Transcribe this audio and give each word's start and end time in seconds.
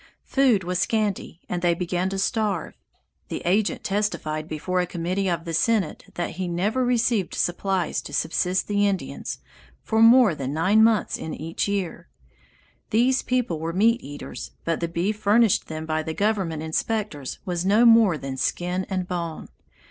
Food 0.25 0.63
was 0.63 0.79
scanty, 0.79 1.41
and 1.47 1.61
they 1.61 1.75
began 1.75 2.09
to 2.09 2.17
starve. 2.17 2.73
The 3.29 3.43
agent 3.45 3.83
testified 3.83 4.47
before 4.47 4.79
a 4.79 4.87
committee 4.87 5.29
of 5.29 5.45
the 5.45 5.53
Senate 5.53 6.05
that 6.15 6.31
he 6.37 6.47
never 6.47 6.83
received 6.83 7.35
supplies 7.35 8.01
to 8.01 8.11
subsist 8.11 8.67
the 8.67 8.87
Indians 8.87 9.37
for 9.83 10.01
more 10.01 10.33
than 10.33 10.55
nine 10.55 10.83
months 10.83 11.17
in 11.19 11.35
each 11.35 11.67
year. 11.67 12.07
These 12.89 13.21
people 13.21 13.59
were 13.59 13.73
meat 13.73 14.01
eaters, 14.01 14.49
but 14.65 14.79
the 14.79 14.87
beef 14.87 15.17
furnished 15.19 15.67
them 15.67 15.85
by 15.85 16.01
the 16.01 16.15
government 16.15 16.63
inspectors 16.63 17.37
was 17.45 17.63
no 17.63 17.85
more 17.85 18.17
than 18.17 18.37
skin 18.37 18.87
and 18.89 19.07
bone. 19.07 19.49